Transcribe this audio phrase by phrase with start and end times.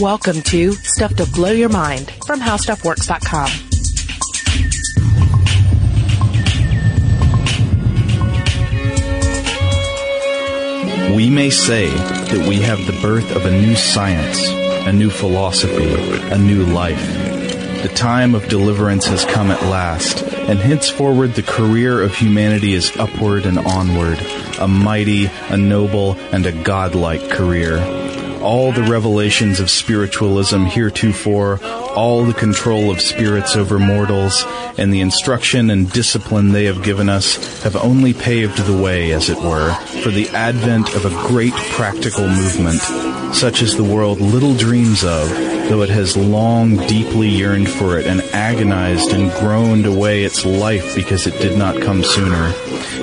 [0.00, 3.48] Welcome to Stuff to Blow Your Mind from HowStuffWorks.com.
[11.16, 14.46] We may say that we have the birth of a new science,
[14.86, 15.94] a new philosophy,
[16.30, 17.00] a new life.
[17.82, 22.94] The time of deliverance has come at last, and henceforward the career of humanity is
[22.98, 24.18] upward and onward,
[24.58, 28.05] a mighty, a noble, and a godlike career.
[28.46, 34.44] All the revelations of spiritualism heretofore, all the control of spirits over mortals,
[34.78, 39.30] and the instruction and discipline they have given us have only paved the way, as
[39.30, 42.80] it were, for the advent of a great practical movement,
[43.34, 48.06] such as the world little dreams of, though it has long deeply yearned for it
[48.06, 52.52] and agonized and groaned away its life because it did not come sooner.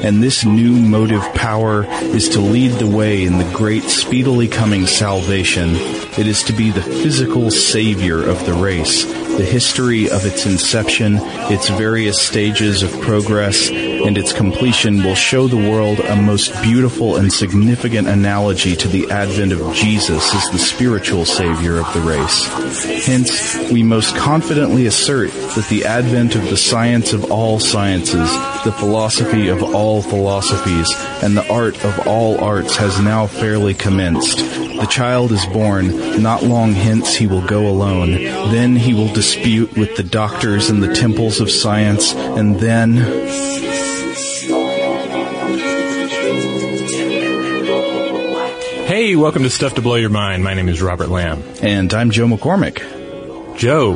[0.04, 4.86] And this new motive power is to lead the way in the great speedily coming
[4.86, 5.72] salvation.
[6.18, 9.06] It is to be the physical savior of the race,
[9.38, 11.18] the history of its inception,
[11.52, 17.16] its various stages of progress, and its completion will show the world a most beautiful
[17.16, 23.06] and significant analogy to the advent of Jesus as the spiritual savior of the race.
[23.06, 28.30] Hence, we most confidently assert that the advent of the science of all sciences,
[28.64, 34.63] the philosophy of all philosophies, and the art of all arts has now fairly commenced.
[34.80, 38.12] The child is born, not long hence he will go alone.
[38.12, 42.98] Then he will dispute with the doctors in the temples of science, and then
[48.88, 50.44] Hey, welcome to Stuff to Blow Your Mind.
[50.44, 51.42] My name is Robert Lamb.
[51.62, 53.58] And I'm Joe McCormick.
[53.58, 53.96] Joe,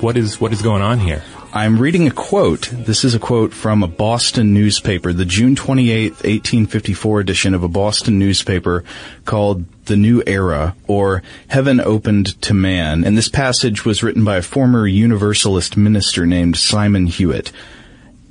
[0.00, 1.22] what is what is going on here?
[1.52, 2.70] I'm reading a quote.
[2.72, 7.68] This is a quote from a Boston newspaper, the June 28th, 1854 edition of a
[7.68, 8.84] Boston newspaper
[9.26, 13.04] called The New Era, or Heaven Opened to Man.
[13.04, 17.52] And this passage was written by a former Universalist minister named Simon Hewitt.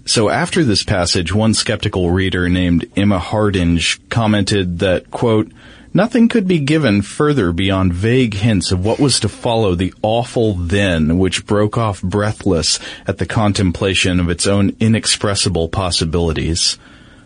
[0.05, 5.51] So after this passage, one skeptical reader named Emma Hardinge commented that, quote,
[5.93, 10.53] Nothing could be given further beyond vague hints of what was to follow the awful
[10.53, 16.77] then which broke off breathless at the contemplation of its own inexpressible possibilities.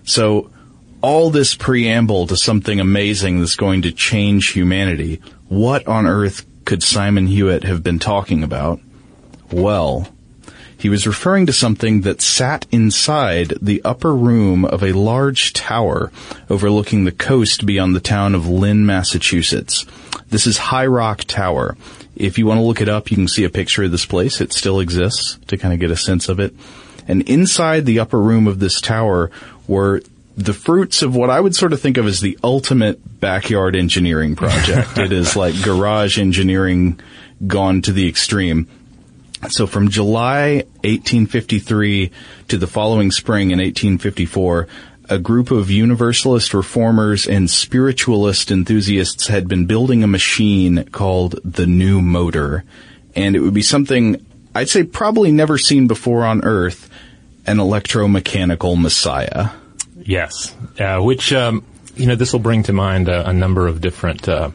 [0.03, 0.49] So,
[1.05, 6.81] all this preamble to something amazing that's going to change humanity, what on earth could
[6.81, 8.79] Simon Hewitt have been talking about?
[9.51, 10.07] Well,
[10.75, 16.11] he was referring to something that sat inside the upper room of a large tower
[16.49, 19.85] overlooking the coast beyond the town of Lynn, Massachusetts.
[20.29, 21.77] This is High Rock Tower.
[22.15, 24.41] If you want to look it up, you can see a picture of this place.
[24.41, 26.55] It still exists to kind of get a sense of it.
[27.07, 29.29] And inside the upper room of this tower
[29.67, 30.01] were
[30.35, 34.35] the fruits of what I would sort of think of as the ultimate backyard engineering
[34.35, 34.97] project.
[34.97, 36.99] it is like garage engineering
[37.45, 38.67] gone to the extreme.
[39.49, 42.11] So from July 1853
[42.49, 44.67] to the following spring in 1854,
[45.09, 51.67] a group of Universalist reformers and spiritualist enthusiasts had been building a machine called the
[51.67, 52.63] New Motor.
[53.15, 54.25] And it would be something
[54.55, 56.89] I'd say probably never seen before on Earth,
[57.45, 59.49] an electromechanical messiah.
[60.05, 63.81] Yes, uh, which, um, you know, this will bring to mind a, a number of
[63.81, 64.51] different uh,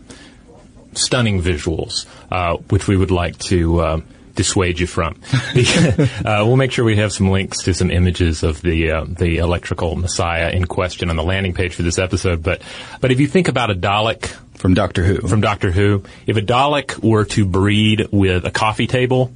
[0.94, 5.21] stunning visuals, uh, which we would like to um, dissuade you from.
[5.33, 9.38] uh, we'll make sure we have some links to some images of the uh, the
[9.38, 12.43] electrical messiah in question on the landing page for this episode.
[12.43, 12.62] But
[13.00, 16.43] but if you think about a Dalek from Doctor Who, from Doctor Who, if a
[16.43, 19.34] Dalek were to breed with a coffee table.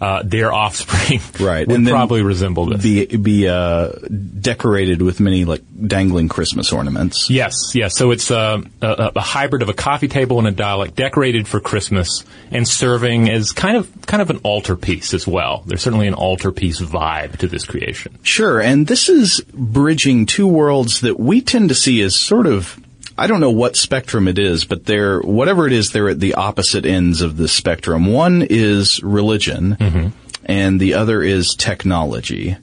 [0.00, 1.68] Uh, their offspring right.
[1.68, 2.82] would and probably resemble this.
[2.82, 3.90] Be be uh,
[4.40, 7.28] decorated with many like dangling Christmas ornaments.
[7.28, 7.98] Yes, yes.
[7.98, 11.60] So it's uh, a, a hybrid of a coffee table and a Dalek, decorated for
[11.60, 15.64] Christmas and serving as kind of kind of an altarpiece as well.
[15.66, 18.18] There's certainly an altarpiece vibe to this creation.
[18.22, 22.80] Sure, and this is bridging two worlds that we tend to see as sort of
[23.20, 26.36] I don't know what spectrum it is, but they're, whatever it is, they're at the
[26.36, 28.06] opposite ends of the spectrum.
[28.06, 30.08] One is religion, mm-hmm.
[30.46, 32.56] and the other is technology.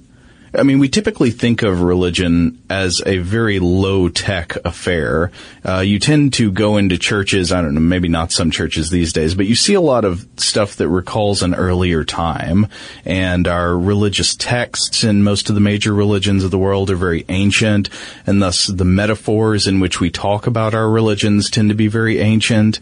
[0.53, 5.31] I mean, we typically think of religion as a very low tech affair.
[5.63, 9.11] Uh, you tend to go into churches, I don't know, maybe not some churches these
[9.11, 12.67] days, but you see a lot of stuff that recalls an earlier time.
[13.03, 17.25] And our religious texts in most of the major religions of the world are very
[17.29, 17.89] ancient,
[18.25, 22.19] and thus the metaphors in which we talk about our religions tend to be very
[22.19, 22.79] ancient.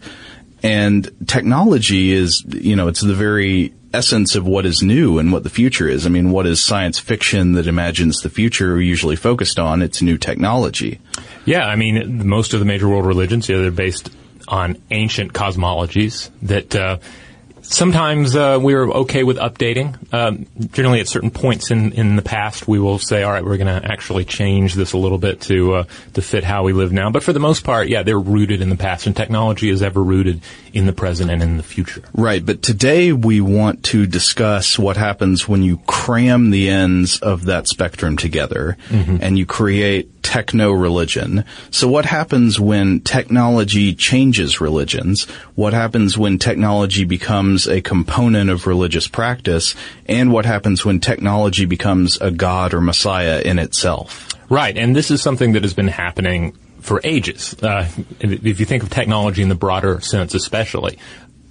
[0.66, 5.44] And technology is, you know, it's the very essence of what is new and what
[5.44, 6.06] the future is.
[6.06, 9.80] I mean, what is science fiction that imagines the future usually focused on?
[9.80, 11.00] It's new technology.
[11.44, 14.10] Yeah, I mean, most of the major world religions, yeah, they're based
[14.48, 16.98] on ancient cosmologies that uh,
[17.68, 19.96] sometimes uh, we're okay with updating.
[20.12, 23.56] Um, generally, at certain points in, in the past, we will say, "All right, we're
[23.56, 25.84] going to actually change this a little bit to uh,
[26.14, 28.70] to fit how we live now." But for the most part, yeah, they're rooted in
[28.70, 30.40] the past, and technology is ever rooted
[30.72, 32.02] in the present and in the future.
[32.14, 37.46] Right, but today we want to discuss what happens when you cram the ends of
[37.46, 39.18] that spectrum together mm-hmm.
[39.20, 41.46] and you create techno religion.
[41.70, 45.24] So what happens when technology changes religions?
[45.54, 49.74] What happens when technology becomes a component of religious practice?
[50.04, 54.28] And what happens when technology becomes a god or messiah in itself?
[54.50, 57.56] Right, and this is something that has been happening for ages.
[57.62, 57.88] Uh,
[58.20, 60.98] if you think of technology in the broader sense, especially,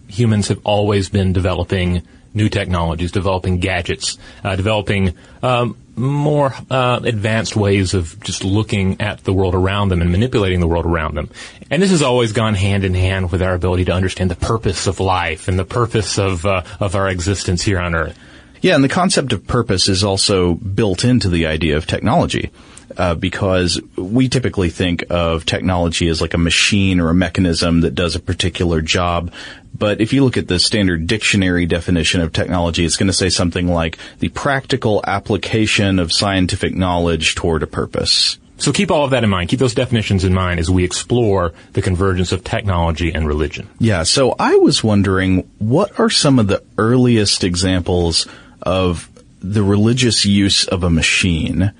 [0.07, 2.03] humans have always been developing
[2.35, 9.23] new technologies, developing gadgets, uh, developing um, more uh, advanced ways of just looking at
[9.23, 11.29] the world around them and manipulating the world around them.
[11.69, 14.87] And this has always gone hand in hand with our ability to understand the purpose
[14.87, 18.17] of life and the purpose of uh, of our existence here on Earth.
[18.61, 22.51] Yeah, and the concept of purpose is also built into the idea of technology
[22.97, 27.95] uh, because we typically think of technology as like a machine or a mechanism that
[27.95, 29.31] does a particular job.
[29.77, 33.29] But if you look at the standard dictionary definition of technology, it's going to say
[33.29, 38.37] something like the practical application of scientific knowledge toward a purpose.
[38.57, 39.49] So keep all of that in mind.
[39.49, 43.67] Keep those definitions in mind as we explore the convergence of technology and religion.
[43.79, 44.03] Yeah.
[44.03, 48.27] So I was wondering, what are some of the earliest examples
[48.61, 49.09] of
[49.41, 51.73] the religious use of a machine?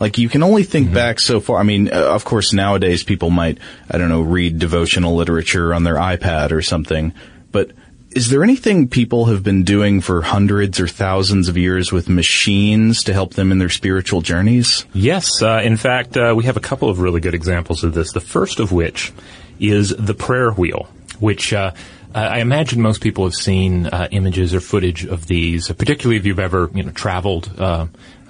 [0.00, 0.94] Like you can only think mm-hmm.
[0.94, 1.58] back so far.
[1.58, 3.58] I mean, uh, of course, nowadays people might,
[3.88, 7.12] I don't know, read devotional literature on their iPad or something.
[7.56, 7.70] But
[8.10, 13.02] is there anything people have been doing for hundreds or thousands of years with machines
[13.04, 14.84] to help them in their spiritual journeys?
[14.92, 15.40] Yes.
[15.40, 18.12] Uh, in fact, uh, we have a couple of really good examples of this.
[18.12, 19.10] The first of which
[19.58, 20.86] is the prayer wheel,
[21.18, 21.72] which uh,
[22.14, 26.38] I imagine most people have seen uh, images or footage of these, particularly if you've
[26.38, 27.50] ever you know traveled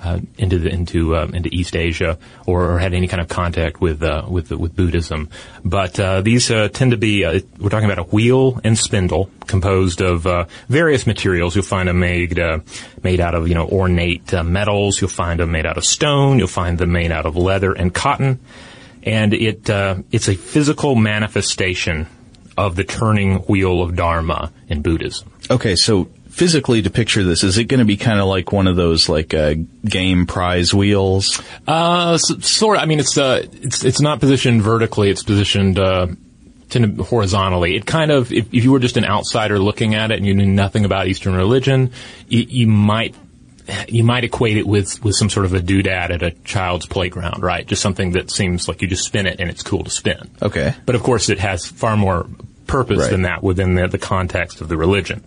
[0.07, 2.17] uh, into the, into uh, into East Asia
[2.47, 5.29] or, or, had any kind of contact with uh, with with Buddhism.
[5.65, 9.31] But uh, these uh, tend to be uh, we're talking about a wheel and spindle
[9.47, 11.57] composed of various materials.
[11.57, 12.39] You'll find them made
[13.03, 15.01] made out of you know ornate metals.
[15.01, 16.39] You'll find them made out of stone.
[16.39, 18.39] You'll find them made out of leather and cotton.
[19.03, 22.07] And it it's a physical manifestation
[22.57, 25.33] of the turning wheel of Dharma in Buddhism.
[25.51, 28.67] Okay, so physically to picture this, is it going to be kind of like one
[28.67, 29.55] of those like uh,
[29.85, 31.41] game prize wheels?
[31.67, 32.83] Uh, sort of.
[32.83, 36.09] I mean, it's uh, it's it's not positioned vertically; it's positioned uh,
[37.01, 37.75] horizontally.
[37.75, 40.35] It kind of, if, if, you were just an outsider looking at it and you
[40.35, 41.93] knew nothing about Eastern religion,
[42.29, 43.15] you, you might
[43.89, 47.43] you might equate it with with some sort of a doodad at a child's playground,
[47.43, 47.67] right?
[47.67, 50.31] Just something that seems like you just spin it and it's cool to spin.
[50.43, 50.75] Okay.
[50.85, 52.27] But of course, it has far more
[52.67, 53.11] purpose right.
[53.11, 55.25] than that within the, the context of the religion.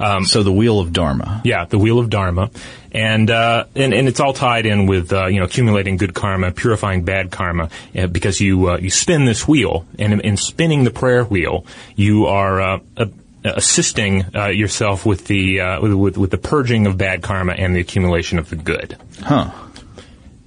[0.00, 1.42] Um, so the wheel of Dharma.
[1.44, 2.50] Yeah, the wheel of Dharma,
[2.90, 6.52] and uh, and and it's all tied in with uh, you know accumulating good karma,
[6.52, 10.84] purifying bad karma, uh, because you uh, you spin this wheel, and in, in, spinning
[10.84, 11.66] the prayer wheel,
[11.96, 12.78] you are uh,
[13.44, 17.80] assisting uh, yourself with the with, with, with the purging of bad karma and the
[17.80, 18.96] accumulation of the good.
[19.22, 19.50] Huh.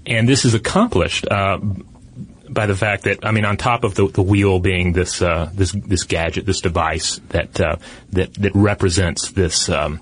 [0.06, 1.26] And this is accomplished
[2.54, 5.50] by the fact that I mean, on top of the, the wheel being this uh,
[5.54, 7.76] this this gadget, this device that uh,
[8.12, 10.00] that that represents this um,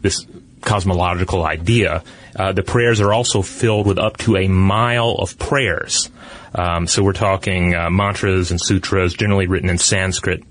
[0.00, 0.26] this
[0.60, 2.02] cosmological idea,
[2.36, 6.10] uh, the prayers are also filled with up to a mile of prayers.
[6.54, 10.44] Um, so we're talking uh, mantras and sutras, generally written in Sanskrit,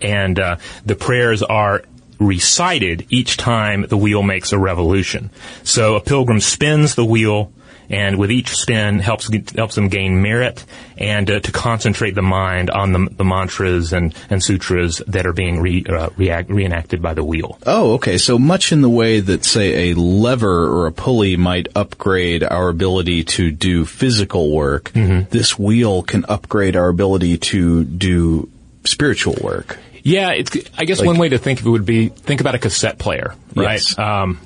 [0.00, 1.82] and uh, the prayers are
[2.18, 5.30] recited each time the wheel makes a revolution.
[5.62, 7.52] So a pilgrim spins the wheel
[7.88, 10.64] and with each spin helps helps them gain merit
[10.96, 15.32] and uh, to concentrate the mind on the, the, mantras and, and sutras that are
[15.32, 17.58] being re, uh, react, reenacted by the wheel.
[17.66, 18.18] Oh, okay.
[18.18, 22.68] So much in the way that, say, a lever or a pulley might upgrade our
[22.68, 25.28] ability to do physical work, mm-hmm.
[25.30, 28.48] this wheel can upgrade our ability to do
[28.84, 29.78] spiritual work.
[30.02, 30.50] Yeah, it's.
[30.76, 32.98] I guess like, one way to think of it would be think about a cassette
[32.98, 33.80] player, right?
[33.80, 33.98] Yes.
[33.98, 34.38] Um,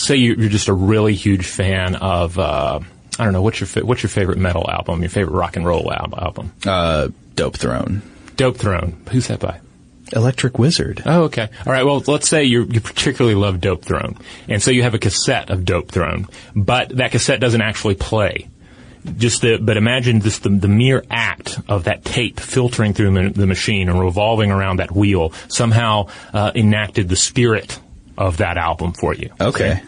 [0.00, 2.80] say you're just a really huge fan of, uh,
[3.18, 5.00] I don't know, what's your fa- what's your favorite metal album?
[5.00, 6.52] Your favorite rock and roll al- album?
[6.66, 8.00] Uh, Dopethrone.
[8.36, 9.02] Dope Throne.
[9.10, 9.60] Who's that by?
[10.12, 11.02] Electric Wizard.
[11.06, 11.48] Oh, okay.
[11.66, 11.84] All right.
[11.84, 15.60] Well, let's say you you particularly love Dopethrone, and so you have a cassette of
[15.60, 18.48] Dopethrone, but that cassette doesn't actually play.
[19.16, 23.46] Just the, but imagine just the, the mere act of that tape filtering through the
[23.46, 27.78] machine and revolving around that wheel somehow uh, enacted the spirit
[28.18, 29.30] of that album for you.
[29.40, 29.82] Okay.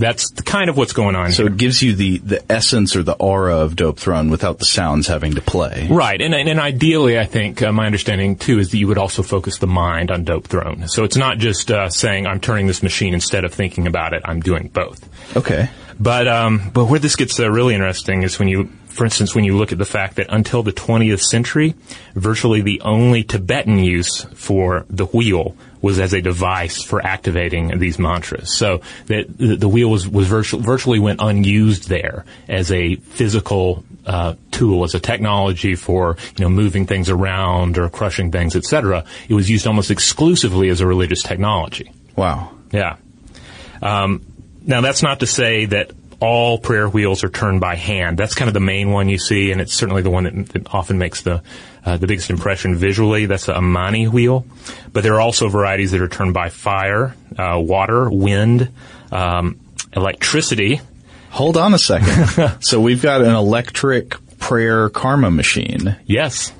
[0.00, 1.32] That's kind of what's going on.
[1.32, 1.52] So here.
[1.52, 5.34] it gives you the, the essence or the aura of Dopethrone without the sounds having
[5.34, 5.88] to play.
[5.90, 9.22] Right, and, and ideally, I think uh, my understanding too is that you would also
[9.22, 10.88] focus the mind on Dopethrone.
[10.88, 14.22] So it's not just uh, saying I'm turning this machine instead of thinking about it.
[14.24, 15.08] I'm doing both.
[15.36, 15.68] Okay.
[16.00, 19.44] But um, but where this gets uh, really interesting is when you, for instance, when
[19.44, 21.74] you look at the fact that until the 20th century,
[22.14, 27.98] virtually the only Tibetan use for the wheel was as a device for activating these
[27.98, 28.52] mantras.
[28.52, 33.84] So that the, the wheel was was virtually virtually went unused there as a physical
[34.06, 39.04] uh, tool, as a technology for you know moving things around or crushing things, etc.
[39.28, 41.92] It was used almost exclusively as a religious technology.
[42.16, 42.52] Wow.
[42.72, 42.96] Yeah.
[43.82, 44.24] Um,
[44.62, 48.18] now that's not to say that all prayer wheels are turned by hand.
[48.18, 50.74] That's kind of the main one you see, and it's certainly the one that, that
[50.74, 51.42] often makes the
[51.84, 53.26] uh, the biggest impression visually.
[53.26, 54.44] That's a Mani wheel,
[54.92, 58.70] but there are also varieties that are turned by fire, uh, water, wind,
[59.12, 59.58] um,
[59.94, 60.80] electricity.
[61.30, 62.58] Hold on a second.
[62.60, 65.96] so we've got an electric prayer karma machine.
[66.06, 66.52] Yes.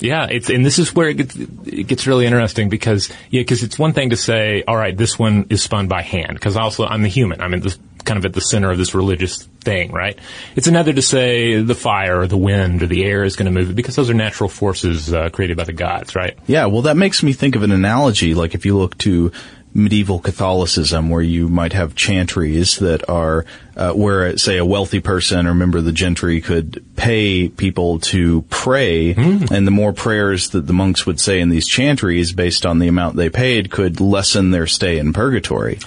[0.00, 3.62] Yeah, it's and this is where it gets, it gets really interesting because yeah, because
[3.62, 6.84] it's one thing to say, all right, this one is spun by hand because also
[6.84, 7.40] I'm the human.
[7.40, 10.18] I'm in this kind of at the center of this religious thing, right?
[10.56, 13.52] It's another to say the fire or the wind or the air is going to
[13.52, 16.36] move it because those are natural forces uh, created by the gods, right?
[16.46, 18.34] Yeah, well, that makes me think of an analogy.
[18.34, 19.32] Like if you look to
[19.76, 23.44] medieval Catholicism, where you might have chantries that are
[23.76, 28.42] uh, where, say, a wealthy person or member of the gentry could pay people to
[28.42, 29.46] pray, Hmm.
[29.52, 32.86] and the more prayers that the monks would say in these chantries, based on the
[32.86, 35.80] amount they paid, could lessen their stay in purgatory.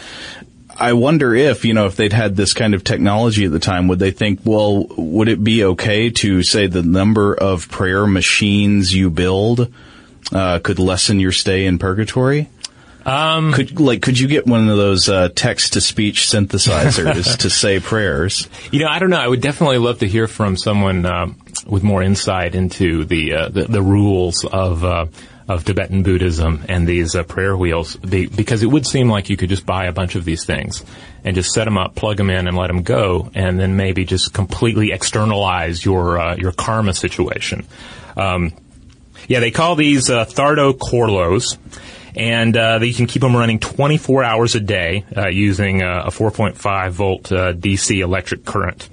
[0.80, 3.88] I wonder if, you know, if they'd had this kind of technology at the time,
[3.88, 8.94] would they think, well, would it be okay to say the number of prayer machines
[8.94, 9.74] you build
[10.32, 12.50] uh, could lessen your stay in purgatory?
[13.06, 17.50] Um, could like could you get one of those uh, text to speech synthesizers to
[17.50, 18.50] say prayers?
[18.70, 19.18] You know, I don't know.
[19.18, 23.50] I would definitely love to hear from someone um, with more insight into the uh,
[23.50, 24.84] the, the rules of.
[25.48, 29.38] Of Tibetan Buddhism and these uh, prayer wheels, be, because it would seem like you
[29.38, 30.84] could just buy a bunch of these things
[31.24, 34.04] and just set them up, plug them in, and let them go, and then maybe
[34.04, 37.66] just completely externalize your uh, your karma situation.
[38.18, 38.52] Um,
[39.28, 41.58] yeah, they call these uh, Thardo Corlos,
[42.16, 46.10] and uh, you can keep them running 24 hours a day uh, using uh, a
[46.10, 48.90] 4.5 volt DC electric current.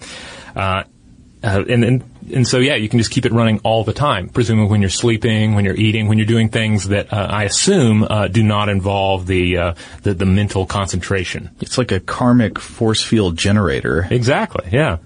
[0.54, 4.28] And, and and so yeah, you can just keep it running all the time.
[4.28, 8.04] Presumably when you're sleeping, when you're eating, when you're doing things that uh, I assume
[8.04, 11.50] uh, do not involve the, uh, the the mental concentration.
[11.60, 14.06] It's like a karmic force field generator.
[14.10, 14.68] Exactly.
[14.70, 14.98] Yeah.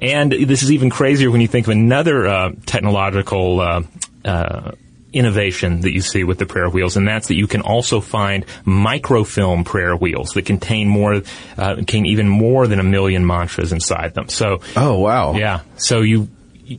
[0.00, 3.82] And this is even crazier when you think of another uh, technological uh,
[4.24, 4.72] uh,
[5.12, 8.44] innovation that you see with the prayer wheels, and that's that you can also find
[8.64, 11.22] microfilm prayer wheels that contain more,
[11.56, 14.28] uh, contain even more than a million mantras inside them.
[14.28, 15.34] So, Oh wow!
[15.34, 15.60] yeah.
[15.76, 16.28] So you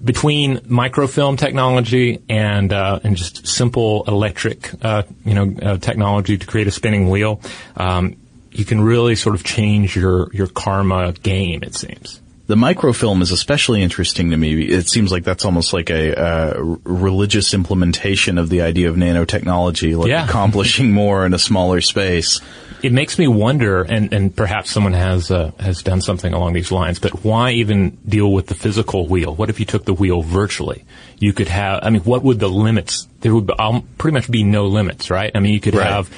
[0.04, 6.46] between microfilm technology and uh, and just simple electric, uh, you know, uh, technology to
[6.46, 7.42] create a spinning wheel,
[7.78, 8.16] um,
[8.52, 11.64] you can really sort of change your your karma game.
[11.64, 12.22] It seems.
[12.48, 14.62] The microfilm is especially interesting to me.
[14.66, 19.98] It seems like that's almost like a uh, religious implementation of the idea of nanotechnology,
[19.98, 20.26] like Yeah.
[20.26, 22.40] accomplishing more in a smaller space.
[22.86, 26.72] It makes me wonder, and, and perhaps someone has uh, has done something along these
[26.72, 27.00] lines.
[27.00, 29.34] But why even deal with the physical wheel?
[29.34, 30.86] What if you took the wheel virtually?
[31.18, 31.80] You could have.
[31.82, 33.08] I mean, what would the limits?
[33.22, 35.32] There would be, um, pretty much be no limits, right?
[35.34, 35.88] I mean, you could Right.
[35.88, 36.12] have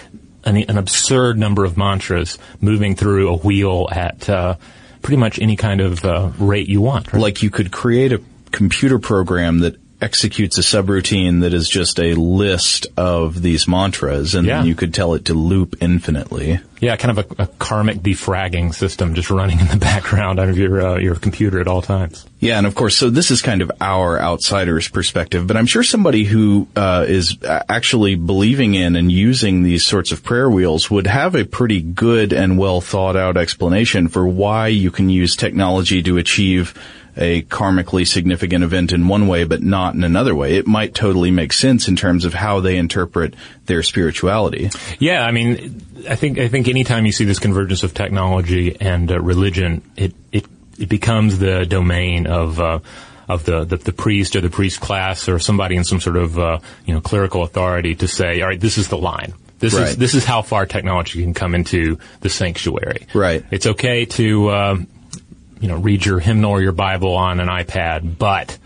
[0.43, 4.55] an, an absurd number of mantras moving through a wheel at uh,
[5.01, 7.13] pretty much any kind of uh, rate you want.
[7.13, 7.21] Right?
[7.21, 8.21] Like you could create a
[8.51, 14.45] computer program that executes a subroutine that is just a list of these mantras, and
[14.47, 14.57] Yeah.
[14.59, 16.59] then you could tell it to loop infinitely.
[16.79, 20.57] yeah, kind of a, a karmic defragging system just running in the background out of
[20.59, 22.25] your uh, your computer at all times.
[22.39, 25.81] Yeah, and of course, so this is kind of our outsider's perspective, but I'm sure
[25.81, 31.07] somebody who uh, is actually believing in and using these sorts of prayer wheels would
[31.07, 36.03] have a pretty good and well thought out explanation for why you can use technology
[36.03, 36.75] to achieve
[37.17, 40.55] a karmically significant event in one way, but not in another way.
[40.55, 43.33] It might totally make sense in terms of how they interpret
[43.65, 44.69] their spirituality.
[44.99, 49.11] Yeah, I mean, I think I think anytime you see this convergence of technology and
[49.11, 50.45] uh, religion, it it
[50.79, 52.59] it becomes the domain of.
[52.59, 52.79] Uh,
[53.29, 56.39] of the, the the priest or the priest class or somebody in some sort of
[56.39, 59.33] uh, you know clerical authority to say, all right, this is the line.
[59.59, 59.89] This Right.
[59.89, 63.05] is this is how far technology can come into the sanctuary.
[63.13, 63.43] Right.
[63.51, 64.87] It's okay to um,
[65.59, 68.57] you know read your hymnal or your Bible on an iPad, but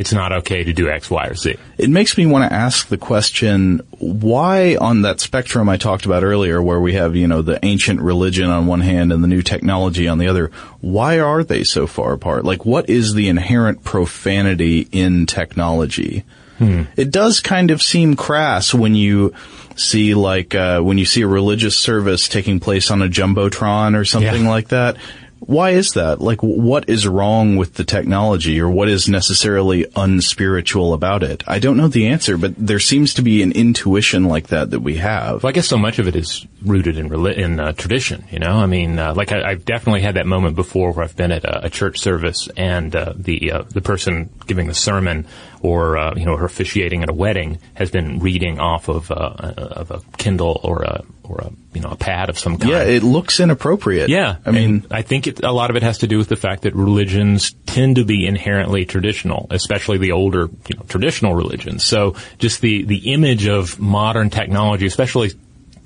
[0.00, 1.56] it's not okay to do X, Y, or Z.
[1.76, 6.24] It makes me want to ask the question, why on that spectrum I talked about
[6.24, 9.42] earlier, where we have, you know, the ancient religion on one hand and the new
[9.42, 12.46] technology on the other, why are they so far apart?
[12.46, 16.24] Like, what is the inherent profanity in technology?
[16.56, 16.84] Hmm.
[16.96, 19.34] It does kind of seem crass when you
[19.76, 24.06] see like uh, when you see a religious service taking place on a jumbotron or
[24.06, 24.50] something yeah.
[24.50, 24.96] like that
[25.40, 26.20] why is that?
[26.20, 31.42] Like, what is wrong with the technology or what is necessarily unspiritual about it?
[31.46, 34.80] I don't know the answer, but there seems to be an intuition like that that
[34.80, 35.42] we have.
[35.42, 38.52] Well, I guess so much of it is rooted in in uh, tradition, you know?
[38.52, 41.44] I mean, uh, like I, have definitely had that moment before where I've been at
[41.44, 45.26] a, a church service and uh, the uh, the person giving the sermon
[45.62, 49.14] or uh, you know her officiating at a wedding has been reading off of, uh,
[49.14, 52.72] of a Kindle or a or a you know a pad of some kind.
[52.72, 54.08] Yeah, it looks inappropriate.
[54.08, 56.36] Yeah, I mean, I think it, a lot of it has to do with the
[56.36, 61.84] fact that religions tend to be inherently traditional, especially the older you know traditional religions.
[61.84, 65.32] So just the the image of modern technology, especially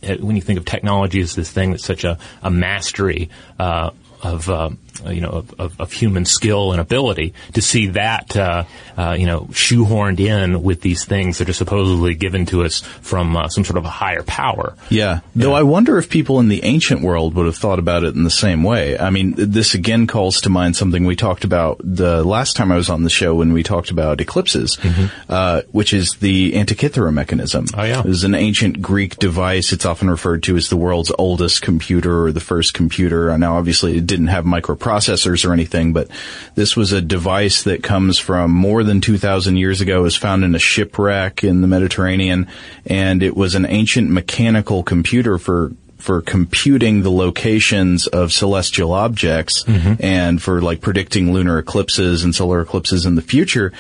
[0.02, 3.90] uh, when you think of technology as this thing that's such a, a mastery uh,
[4.23, 4.71] of uh,
[5.06, 8.64] you know of, of, of, human skill and ability to see that uh,
[8.96, 13.36] uh, you know shoehorned in with these things that are supposedly given to us from
[13.36, 14.74] uh, some sort of a higher power.
[14.90, 15.20] Yeah.
[15.34, 18.24] Though I wonder if people in the ancient world would have thought about it in
[18.24, 18.98] the same way.
[18.98, 22.76] I mean, this again calls to mind something we talked about the last time I
[22.76, 25.06] was on the show when we talked about eclipses, mm-hmm.
[25.28, 27.66] Uh, which is the Antikythera mechanism.
[27.74, 28.00] Oh yeah.
[28.00, 29.72] It was an ancient Greek device.
[29.72, 33.36] It's often referred to as the world's oldest computer or the first computer.
[33.36, 36.09] Now, obviously, it didn't have microprocessors processors or anything, but
[36.55, 40.00] this was a device that comes from more than 2,000 years ago.
[40.00, 42.49] It was found in a shipwreck in the Mediterranean,
[42.85, 49.64] and it was an ancient mechanical computer for for computing the locations of celestial objects
[49.64, 49.95] mm-hmm.
[50.05, 53.73] and for like predicting lunar eclipses and solar eclipses in the future.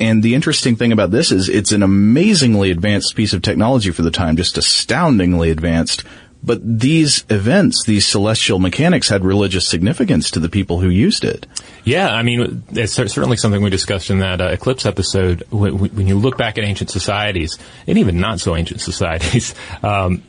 [0.00, 4.00] And the interesting thing about this is it's an amazingly advanced piece of technology for
[4.00, 6.04] the time, just astoundingly advanced.
[6.44, 11.46] But these events, these celestial mechanics had religious significance to the people who used it.
[11.84, 15.44] Yeah, I mean, it's certainly something we discussed in that uh, eclipse episode.
[15.50, 20.22] When, when, you look back at ancient societies, and even not so ancient societies, um,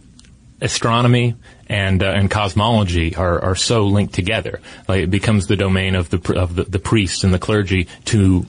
[0.62, 1.36] astronomy
[1.67, 4.62] and uh, and cosmology are, are so linked together.
[4.88, 8.45] Like it becomes the domain of the of the, the priests and the clergy to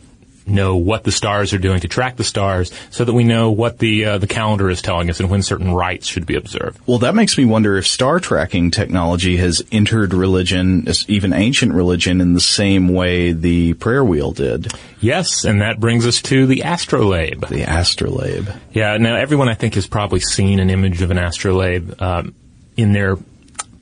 [0.47, 3.79] know what the stars are doing to track the stars so that we know what
[3.79, 6.79] the uh, the calendar is telling us and when certain rites should be observed.
[6.87, 12.21] Well, that makes me wonder if star tracking technology has entered religion, even ancient religion,
[12.21, 14.73] in the same way the prayer wheel did.
[15.01, 17.47] Yes, and that brings us to the astrolabe.
[17.49, 18.49] The astrolabe.
[18.73, 22.35] Yeah, now everyone I think has probably seen an image of an astrolabe um,
[22.77, 23.17] in their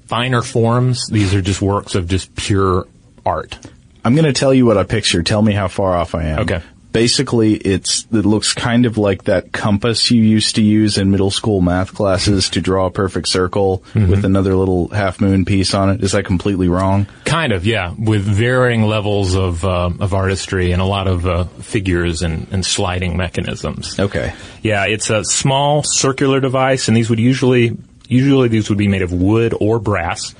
[0.07, 1.07] finer forms.
[1.09, 2.87] These are just works of just pure
[3.25, 3.59] art.
[4.05, 5.23] I'm going to tell you what I picture.
[5.23, 6.41] Tell me how far off I am.
[6.41, 6.62] Okay.
[6.93, 11.31] Basically, it's it looks kind of like that compass you used to use in middle
[11.31, 14.11] school math classes to draw a perfect circle mm-hmm.
[14.11, 16.05] with another little half moon piece on it.
[16.05, 17.07] Is that completely wrong?
[17.25, 17.95] Kind of, yeah.
[17.97, 22.62] With varying levels of uh, of artistry and a lot of uh, figures and, and
[22.62, 23.99] sliding mechanisms.
[23.99, 24.35] Okay.
[24.61, 27.75] Yeah, it's a small circular device, and these would usually
[28.07, 30.35] usually these would be made of wood or brass.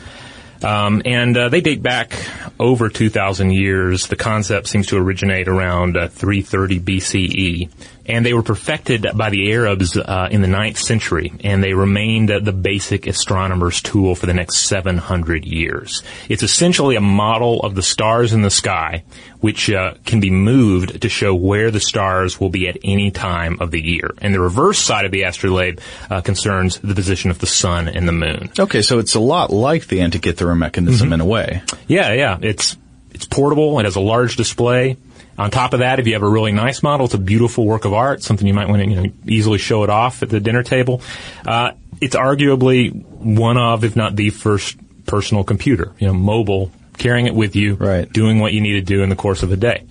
[0.65, 2.13] Um, and uh, they date back
[2.59, 4.07] over 2,000 years.
[4.07, 7.71] The concept seems to originate around uh, 330 BCE
[8.07, 12.31] and they were perfected by the Arabs uh, in the 9th century, and they remained
[12.31, 16.03] uh, the basic astronomer's tool for the next 700 years.
[16.29, 19.05] It's essentially a model of the stars in the sky,
[19.41, 23.59] which uh, can be moved to show where the stars will be at any time
[23.61, 24.15] of the year.
[24.19, 28.07] And the reverse side of the astrolabe uh, concerns the position of the sun and
[28.07, 28.51] the moon.
[28.59, 31.15] Okay, so it's a lot like the Antikythera mechanism mm-hmm.
[31.15, 31.63] in a way.
[31.87, 32.39] Yeah, yeah.
[32.41, 32.77] It's
[33.13, 33.79] it's portable.
[33.79, 34.97] It has a large display.
[35.39, 37.85] On top of that, if you have a really nice model, it's a beautiful work
[37.85, 40.41] of art, something you might want to you know, easily show it off at the
[40.41, 41.01] dinner table.
[41.47, 47.27] Uh, it's arguably one of, if not the first personal computer, you know, mobile, carrying
[47.27, 48.13] it with you, right.
[48.13, 49.85] doing what you need to do in the course of a day.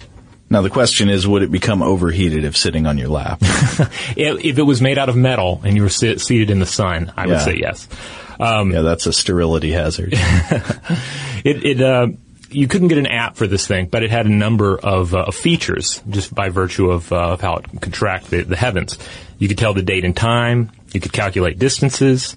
[0.50, 3.40] Now the question is, would it become overheated if sitting on your lap?
[3.42, 7.14] if it was made out of metal and you were sit- seated in the sun,
[7.16, 7.32] I yeah.
[7.32, 7.88] would say yes.
[8.38, 10.10] Um, yeah, that's a sterility hazard.
[10.14, 12.08] it, it uh,
[12.54, 15.32] you couldn't get an app for this thing, but it had a number of uh,
[15.32, 18.98] features just by virtue of, uh, of how it could track the, the, heavens.
[19.40, 20.72] You could tell the date and time.
[20.94, 22.36] You could calculate distances.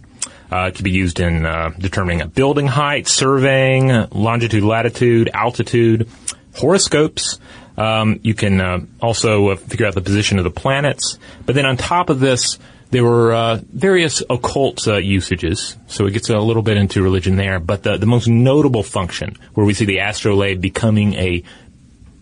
[0.50, 6.09] Uh, it could be used in uh, determining a building height, surveying, longitude, latitude, altitude,
[6.55, 7.38] horoscopes.
[7.77, 11.18] Um, you can uh, also uh, figure out the position of the planets.
[11.44, 12.59] But then on top of this,
[12.94, 17.37] there were uh, various occult uh, usages, so it gets a little bit into religion
[17.37, 17.59] there.
[17.59, 21.42] But the, the most notable function, where we see the astrolabe becoming a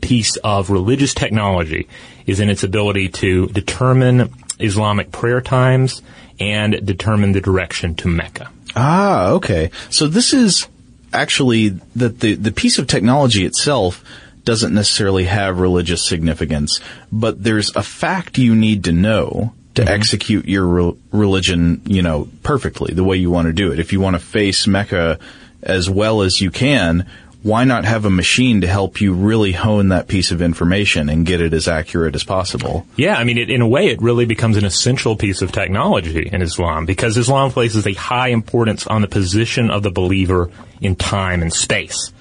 [0.01, 1.89] piece of religious technology
[2.27, 6.03] is in its ability to determine Islamic prayer times
[6.41, 8.51] and determine the direction to Mecca.
[8.75, 9.71] Ah, okay.
[9.91, 10.67] So this is
[11.13, 14.03] actually that the, the piece of technology itself
[14.45, 16.81] doesn't necessarily have religious significance,
[17.13, 19.93] but there's a fact you need to know to mm-hmm.
[19.93, 23.79] execute your re- religion, you know, perfectly the way you want to do it.
[23.79, 25.19] If you want to face Mecca
[25.63, 27.07] as well as you can,
[27.43, 31.27] why not have a machine to help you really hone that piece of information and
[31.27, 32.87] get it as accurate as possible?
[32.97, 36.29] Yeah, I mean, it, in a way, it really becomes an essential piece of technology
[36.29, 40.95] in Islam because Islam places a high importance on the position of the believer in
[40.95, 42.13] time and space.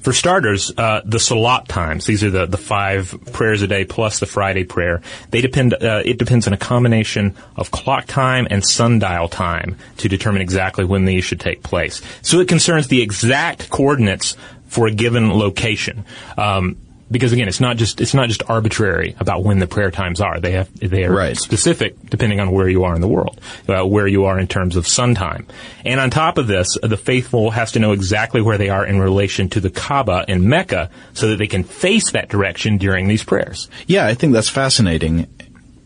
[0.00, 4.18] For starters, uh, the salat times, these are the, the five prayers a day plus
[4.18, 8.64] the Friday prayer, they depend, uh, it depends on a combination of clock time and
[8.64, 12.00] sundial time to determine exactly when these should take place.
[12.22, 14.36] So it concerns the exact coordinates
[14.68, 16.06] for a given location.
[16.38, 16.78] Um,
[17.10, 20.38] because again, it's not just it's not just arbitrary about when the prayer times are.
[20.40, 21.36] They have they are right.
[21.36, 24.76] specific depending on where you are in the world, uh, where you are in terms
[24.76, 25.46] of sun time.
[25.84, 29.00] And on top of this, the faithful has to know exactly where they are in
[29.00, 33.24] relation to the Kaaba in Mecca, so that they can face that direction during these
[33.24, 33.68] prayers.
[33.86, 35.26] Yeah, I think that's fascinating.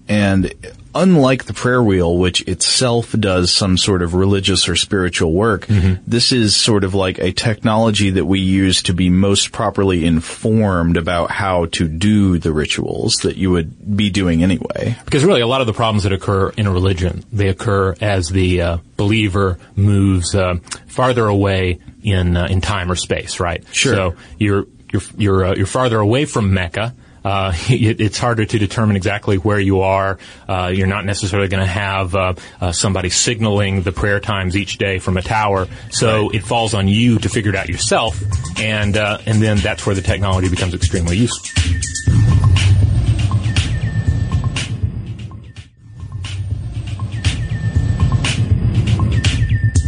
[0.08, 0.52] And
[0.94, 6.02] unlike the prayer wheel, which itself does some sort of religious or spiritual work, mm-hmm.
[6.06, 10.96] this is sort of like a technology that we use to be most properly informed
[10.96, 14.96] about how to do the rituals that you would be doing anyway.
[15.04, 18.28] Because really, a lot of the problems that occur in a religion, they occur as
[18.28, 23.64] the uh, believer moves uh, farther away in uh, in time or space, right?
[23.72, 23.94] Sure.
[23.94, 28.58] So you're you're you're uh, you're farther away from Mecca uh, it, it's harder to
[28.58, 30.18] determine exactly where you are.
[30.48, 34.78] Uh, you're not necessarily going to have uh, uh, somebody signaling the prayer times each
[34.78, 35.66] day from a tower.
[35.90, 36.34] So right.
[36.36, 38.20] it falls on you to figure it out yourself,
[38.60, 41.50] and uh, and then that's where the technology becomes extremely useful.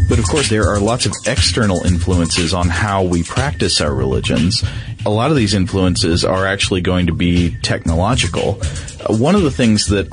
[0.08, 4.62] But of course, there are lots of external influences on how we practice our religions
[5.06, 8.58] a lot of these influences are actually going to be technological.
[8.60, 10.08] Uh, one of the things that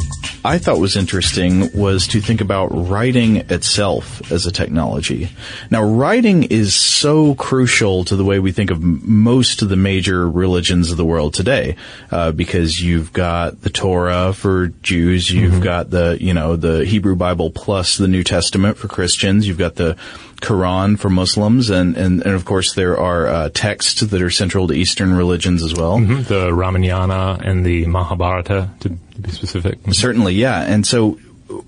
[0.45, 5.29] I thought was interesting was to think about writing itself as a technology.
[5.71, 10.29] Now, writing is so crucial to the way we think of most of the major
[10.29, 11.75] religions of the world today,
[12.11, 15.63] uh, because you've got the Torah for Jews, you've mm-hmm.
[15.63, 19.75] got the, you know, the Hebrew Bible plus the New Testament for Christians, you've got
[19.75, 19.97] the
[20.43, 24.67] Quran for Muslims, and, and, and of course there are uh, texts that are central
[24.67, 25.97] to Eastern religions as well.
[25.97, 26.23] Mm-hmm.
[26.23, 29.79] The Ramayana and the Mahabharata, to be specific.
[29.79, 29.93] Mm-hmm.
[29.93, 30.61] Certainly, yeah.
[30.61, 31.17] And so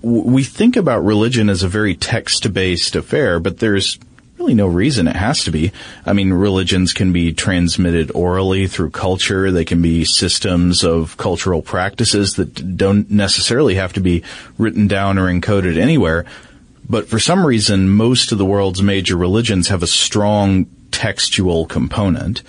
[0.02, 3.98] we think about religion as a very text-based affair, but there's
[4.38, 5.72] really no reason it has to be.
[6.04, 9.50] I mean, religions can be transmitted orally through culture.
[9.50, 14.24] They can be systems of cultural practices that don't necessarily have to be
[14.58, 16.26] written down or encoded anywhere.
[16.88, 22.42] But for some reason, most of the world's major religions have a strong textual component.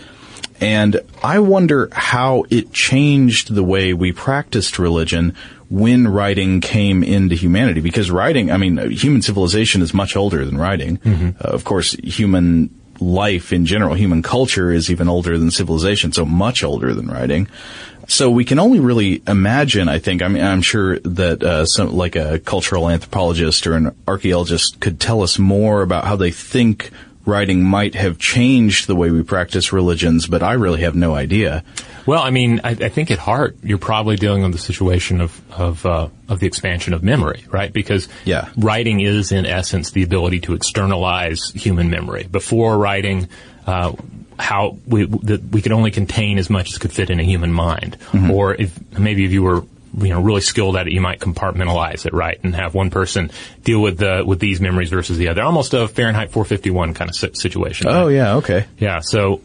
[0.59, 5.35] And I wonder how it changed the way we practiced religion
[5.69, 7.81] when writing came into humanity.
[7.81, 10.97] Because writing, I mean, human civilization is much older than writing.
[10.97, 11.29] Mm-hmm.
[11.39, 16.25] Uh, of course, human life in general, human culture is even older than civilization, so
[16.25, 17.47] much older than writing.
[18.07, 21.95] So we can only really imagine, I think, I mean, I'm sure that, uh, some,
[21.95, 26.91] like a cultural anthropologist or an archaeologist could tell us more about how they think
[27.27, 31.63] writing might have changed the way we practice religions, but I really have no idea.
[32.05, 35.41] Well, I mean, I, I think at heart you're probably dealing with the situation of
[35.51, 37.71] of uh, of the expansion of memory, right?
[37.71, 38.49] Because yeah.
[38.55, 42.23] writing is in essence the ability to externalize human memory.
[42.23, 43.27] Before writing,
[43.65, 43.91] uh,
[44.39, 47.51] how we that we could only contain as much as could fit in a human
[47.51, 48.31] mind, mm-hmm.
[48.31, 49.63] or if maybe if you were
[49.97, 53.31] you know really skilled at it, you might compartmentalize it right and have one person
[53.63, 57.15] deal with the with these memories versus the other, almost a Fahrenheit 451 kind of
[57.15, 57.87] situation.
[57.89, 58.99] Oh yeah, okay, yeah.
[58.99, 59.41] So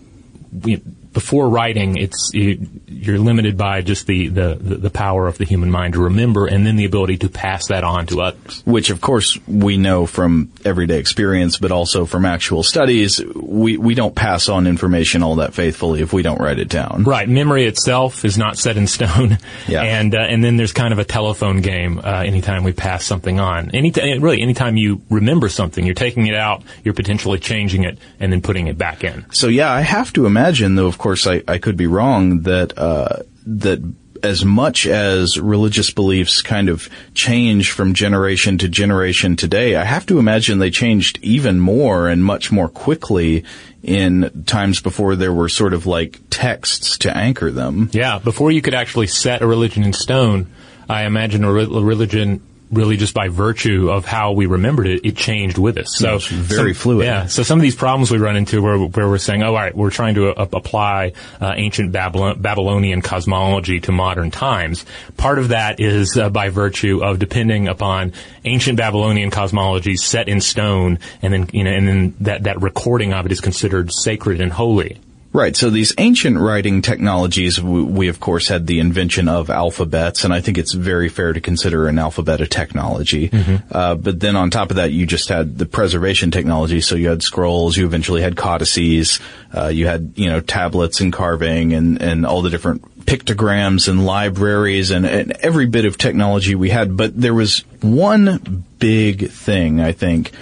[0.53, 5.71] we, before writing, it's you're limited by just the, the, the power of the human
[5.71, 8.63] mind to remember, and then the ability to pass that on to others.
[8.65, 13.23] Which, of course, we know from everyday experience, but also from actual studies.
[13.35, 17.05] We we don't pass on information all that faithfully if we don't write it down.
[17.05, 17.29] Right.
[17.29, 19.39] Memory itself is not set in stone.
[19.69, 19.83] Yeah.
[19.83, 21.99] And uh, and then there's kind of a telephone game.
[21.99, 26.35] Uh, anytime we pass something on, anytime really anytime you remember something, you're taking it
[26.35, 29.25] out, you're potentially changing it, and then putting it back in.
[29.33, 30.87] So yeah, I have to imagine though.
[30.87, 33.81] Of course, I, I could be wrong that uh, that
[34.23, 40.07] as much as religious beliefs kind of change from generation to generation today, I have
[40.07, 43.45] to imagine they changed even more and much more quickly
[43.83, 47.91] in times before there were sort of like texts to anchor them.
[47.93, 50.47] Yeah, before you could actually set a religion in stone,
[50.89, 55.05] I imagine a, re- a religion really just by virtue of how we remembered it,
[55.05, 55.89] it changed with us.
[55.97, 57.07] So It's very some- fluid.
[57.07, 57.27] Yeah.
[57.27, 59.77] So some of these problems we run into where, where we're saying, oh, all right,
[59.77, 64.87] we're trying to uh, apply uh, ancient Babylon, Babylonian cosmology to modern times.
[65.17, 68.13] Part of that is uh, by virtue of depending upon
[68.45, 73.13] ancient Babylonian cosmology set in stone, and then you know, and then that that recording
[73.13, 74.99] of it is considered sacred and holy.
[75.33, 75.57] Right.
[75.57, 80.33] So these ancient writing technologies, we, we of course had the invention of alphabets, and
[80.33, 83.31] I think it's very fair to consider an alphabet a technology.
[83.71, 86.83] Uh, but then on top of that, you just had the preservation technology.
[86.83, 89.21] So you had scrolls, you eventually had codices,
[89.57, 94.05] uh, you had you know tablets and carving, and and all the different pictograms and
[94.05, 96.95] libraries and, and every bit of technology we had.
[96.97, 100.33] But there was one big thing I think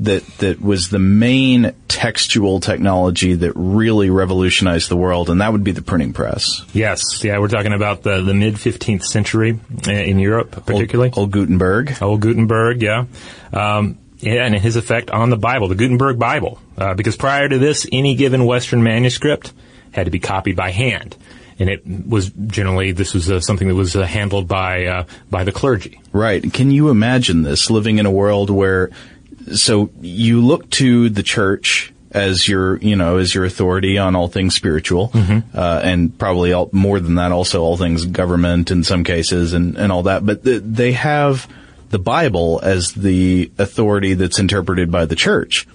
[0.00, 5.64] that that was the main textual technology that really revolutionized the world, and that would
[5.64, 6.62] be the printing press.
[6.72, 11.10] Yes, yeah, we're talking about the, the mid 15th century uh, in Europe, particularly.
[11.10, 11.96] Old, old Gutenberg.
[12.00, 13.04] Old Gutenberg, yeah.
[13.52, 16.58] Um, yeah, and his effect on the Bible, the Gutenberg Bible.
[16.76, 19.52] Uh, because prior to this, any given Western manuscript
[19.92, 21.16] had to be copied by hand.
[21.58, 25.44] And it was generally, this was uh, something that was uh, handled by, uh, by
[25.44, 26.00] the clergy.
[26.12, 26.52] Right.
[26.52, 28.90] Can you imagine this living in a world where,
[29.52, 34.28] so you look to the church as your, you know, as your authority on all
[34.28, 35.10] things spiritual,
[35.52, 39.76] uh, and probably all, more than that, also all things government in some cases and,
[39.76, 40.24] and all that.
[40.24, 41.48] But th- they have
[41.90, 45.66] the Bible as the authority that's interpreted by the church.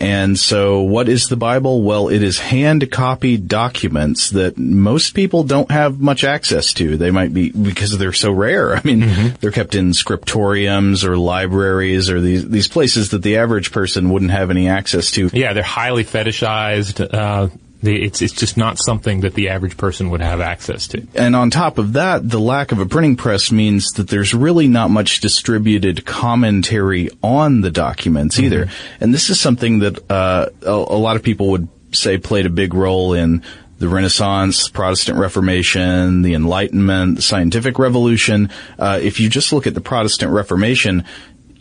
[0.00, 1.82] And so what is the Bible?
[1.82, 6.96] Well, it is hand copied documents that most people don't have much access to.
[6.96, 8.76] They might be because they're so rare.
[8.76, 13.72] I mean, they're kept in scriptoriums or libraries or these, these places that the average
[13.72, 15.30] person wouldn't have any access to.
[15.32, 17.12] Yeah, they're highly fetishized.
[17.12, 17.48] Uh,
[17.94, 21.06] it's, it's just not something that the average person would have access to.
[21.14, 24.68] And on top of that, the lack of a printing press means that there's really
[24.68, 28.68] not much distributed commentary on the documents either.
[29.00, 32.50] And this is something that uh, a, a lot of people would say played a
[32.50, 33.42] big role in
[33.78, 38.50] the Renaissance, Protestant Reformation, the Enlightenment, the Scientific Revolution.
[38.78, 41.04] Uh, if you just look at the Protestant Reformation,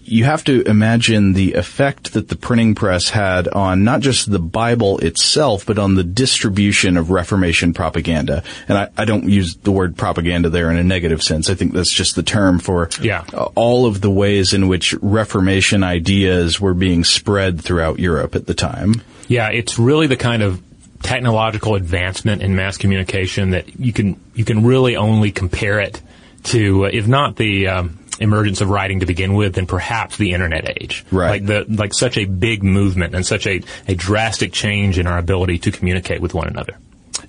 [0.07, 4.39] you have to imagine the effect that the printing press had on not just the
[4.39, 8.43] Bible itself, but on the distribution of Reformation propaganda.
[8.67, 11.49] And I, I don't use the word propaganda there in a negative sense.
[11.49, 13.23] I think that's just the term for Yeah.
[13.55, 18.53] all of the ways in which Reformation ideas were being spread throughout Europe at the
[18.53, 19.01] time.
[19.27, 20.61] Yeah, it's really the kind of
[21.01, 26.01] technological advancement in mass communication that you can you can really only compare it
[26.43, 30.81] to, if not the um, emergence of writing to begin with, then perhaps the internet
[30.81, 31.05] age.
[31.11, 31.41] Right.
[31.41, 35.17] Like the like such a big movement and such a, a drastic change in our
[35.17, 36.77] ability to communicate with one another.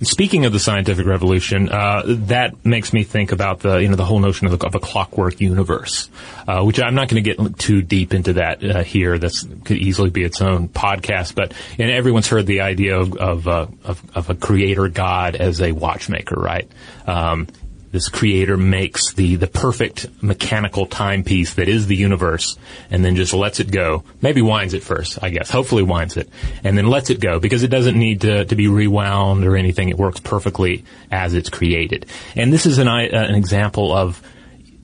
[0.01, 4.05] Speaking of the scientific revolution, uh, that makes me think about the you know the
[4.05, 6.09] whole notion of, a- of a clockwork universe,
[6.47, 9.17] uh, which I'm not going to get too deep into that uh, here.
[9.17, 9.33] That
[9.65, 11.33] could easily be its own podcast.
[11.33, 15.61] But and everyone's heard the idea of of, uh, of, of a creator god as
[15.61, 16.69] a watchmaker, right?
[17.07, 17.47] Um,
[17.91, 22.57] this creator makes the, the perfect mechanical timepiece that is the universe
[22.89, 24.03] and then just lets it go.
[24.21, 25.49] Maybe winds it first, I guess.
[25.49, 26.29] Hopefully winds it.
[26.63, 29.89] And then lets it go because it doesn't need to, to be rewound or anything.
[29.89, 32.05] It works perfectly as it's created.
[32.35, 34.21] And this is an, uh, an example of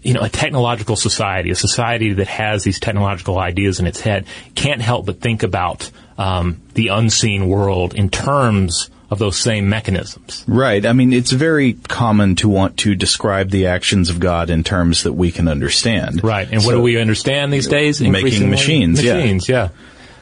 [0.01, 4.25] you know, a technological society, a society that has these technological ideas in its head,
[4.53, 10.43] can't help but think about um, the unseen world in terms of those same mechanisms.
[10.47, 10.85] Right.
[10.85, 15.03] I mean, it's very common to want to describe the actions of God in terms
[15.03, 16.23] that we can understand.
[16.23, 16.47] Right.
[16.51, 18.01] And what do we understand these days?
[18.01, 18.49] Making Increasingly?
[18.49, 19.15] machines, yeah.
[19.17, 19.69] Machines, yeah.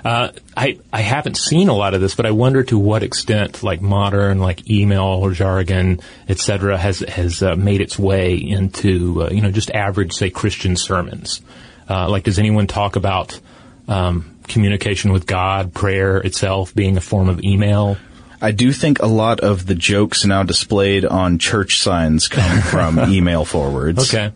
[0.04, 3.62] Uh, I, I haven't seen a lot of this, but I wonder to what extent,
[3.62, 9.24] like modern, like email or jargon, et cetera, has, has uh, made its way into,
[9.24, 11.41] uh, you know, just average, say, Christian sermons.
[11.88, 13.39] Uh, like, does anyone talk about,
[13.88, 17.96] um, communication with God, prayer itself being a form of email?
[18.41, 22.99] I do think a lot of the jokes now displayed on church signs come from
[23.12, 24.13] email forwards.
[24.13, 24.34] Okay.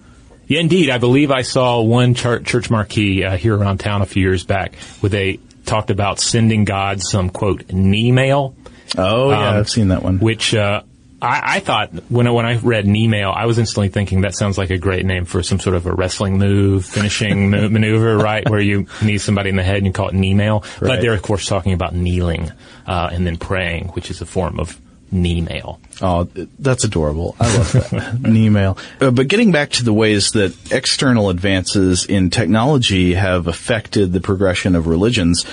[0.47, 0.91] Yeah, indeed.
[0.91, 4.43] I believe I saw one chur- church marquee uh, here around town a few years
[4.43, 8.55] back where they talked about sending God some quote email,
[8.95, 10.19] Oh yeah, Um, I've seen that one.
[10.19, 10.83] which uh,
[11.21, 14.57] I, I thought when I, when I read email, I was instantly thinking that sounds
[14.57, 18.47] like a great name for some sort of a wrestling move, finishing ma- maneuver, right?
[18.49, 20.63] Where you knee somebody in the head and you call it an email.
[20.79, 22.51] But they're of course talking about kneeling
[22.85, 24.79] uh, and then praying, which is a form of
[25.11, 25.79] knee mail.
[26.01, 26.25] Oh,
[26.59, 27.35] that's adorable.
[27.39, 28.19] I love that.
[28.21, 28.77] knee mail.
[28.99, 34.21] Uh, but getting back to the ways that external advances in technology have affected the
[34.21, 35.45] progression of religions,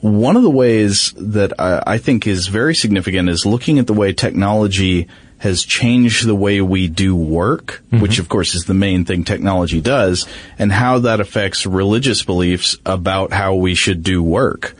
[0.00, 3.94] one of the ways that I, I think is very significant is looking at the
[3.94, 5.08] way technology
[5.38, 8.00] has changed the way we do work, mm-hmm.
[8.00, 10.26] which of course is the main thing technology does,
[10.58, 14.76] and how that affects religious beliefs about how we should do work.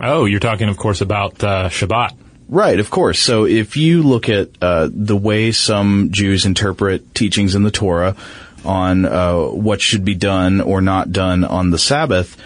[0.00, 2.16] Oh, you're talking, of course, about uh, Shabbat.
[2.48, 3.20] Right, of course.
[3.20, 8.16] So if you look at uh, the way some Jews interpret teachings in the Torah
[8.64, 12.36] on uh, what should be done or not done on the Sabbath,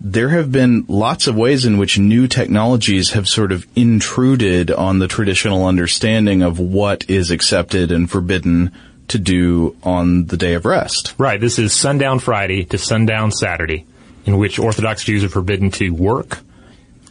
[0.00, 4.98] there have been lots of ways in which new technologies have sort of intruded on
[4.98, 8.72] the traditional understanding of what is accepted and forbidden
[9.08, 11.14] to do on the day of rest.
[11.18, 11.40] Right.
[11.40, 13.86] This is sundown Friday to sundown Saturday,
[14.24, 16.38] in which Orthodox Jews are forbidden to work,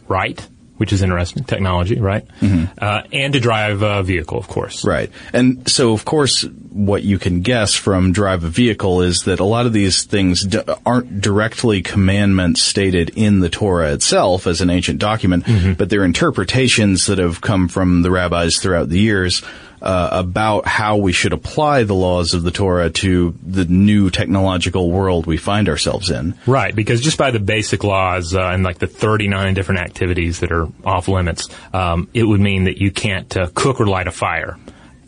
[0.06, 0.46] write,
[0.78, 2.26] which is interesting, technology, right?
[2.40, 2.72] Mm-hmm.
[2.78, 4.84] Uh, and to drive a vehicle, of course.
[4.84, 5.10] Right.
[5.32, 9.44] And so, of course, what you can guess from drive a vehicle is that a
[9.44, 14.70] lot of these things d- aren't directly commandments stated in the Torah itself as an
[14.70, 15.72] ancient document, mm-hmm.
[15.74, 19.42] but they're interpretations that have come from the rabbis throughout the years
[19.82, 24.90] uh, about how we should apply the laws of the Torah to the new technological
[24.90, 26.34] world we find ourselves in.
[26.46, 30.52] Right, because just by the basic laws uh, and like the 39 different activities that
[30.52, 34.12] are off limits, um, it would mean that you can't uh, cook or light a
[34.12, 34.58] fire.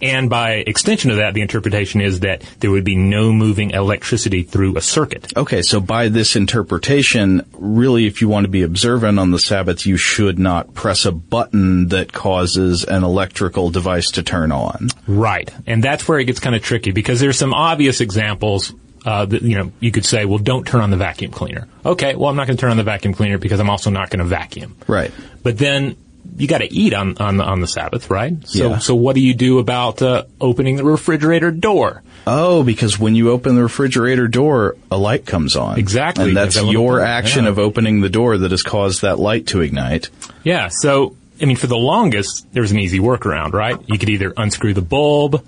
[0.02, 4.42] And by extension of that, the interpretation is that there would be no moving electricity
[4.42, 5.36] through a circuit.
[5.36, 9.86] Okay, so by this interpretation, really if you want to be observant on the Sabbath,
[9.86, 14.88] you should not press a button that causes an electrical device to turn on.
[15.06, 15.50] Right.
[15.66, 18.72] And that's where it gets kind of tricky because there's some obvious examples
[19.04, 21.66] uh, that, you know, you could say, well, don't turn on the vacuum cleaner.
[21.84, 24.10] Okay, well, I'm not going to turn on the vacuum cleaner because I'm also not
[24.10, 24.76] going to vacuum.
[24.86, 25.10] Right.
[25.42, 25.96] But then
[26.36, 28.46] you got to eat on, on the, on the Sabbath, right?
[28.46, 28.78] So yeah.
[28.78, 32.02] so what do you do about uh, opening the refrigerator door?
[32.26, 35.78] Oh, because when you open the refrigerator door, a light comes on.
[35.78, 37.50] Exactly, and that's your action yeah.
[37.50, 40.10] of opening the door that has caused that light to ignite.
[40.44, 40.68] Yeah.
[40.68, 43.78] So I mean, for the longest, there was an easy workaround, right?
[43.86, 45.46] You could either unscrew the bulb.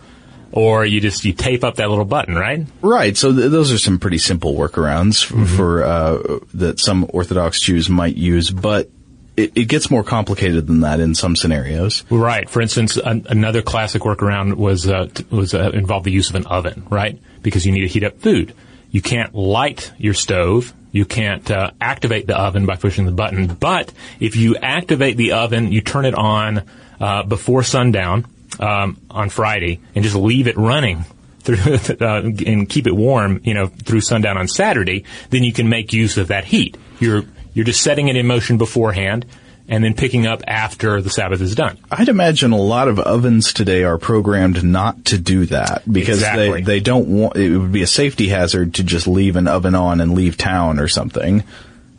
[0.54, 2.66] Or you just you tape up that little button, right?
[2.82, 3.16] Right.
[3.16, 5.46] So th- those are some pretty simple workarounds mm-hmm.
[5.46, 8.50] for uh, that some Orthodox Jews might use.
[8.50, 8.90] But
[9.36, 12.04] it, it, gets more complicated than that in some scenarios.
[12.10, 12.48] Right.
[12.48, 16.36] For instance, an, another classic workaround was uh, t- was uh, involved the use of
[16.36, 17.18] an oven, right?
[17.42, 18.54] Because you need to heat up food.
[18.90, 20.74] You can't light your stove.
[20.92, 23.46] You can't uh, activate the oven by pushing the button.
[23.46, 26.64] But if you activate the oven, you turn it on
[27.00, 28.26] uh, before sundown
[28.60, 31.06] um, on Friday and just leave it running
[31.40, 35.68] through uh, and keep it warm, you know, through sundown on Saturday, then you can
[35.68, 36.76] make use of that heat.
[37.00, 39.26] You're you're just setting it in motion beforehand
[39.68, 41.78] and then picking up after the Sabbath is done.
[41.90, 46.50] I'd imagine a lot of ovens today are programmed not to do that because exactly.
[46.50, 49.74] they, they don't want, it would be a safety hazard to just leave an oven
[49.74, 51.44] on and leave town or something.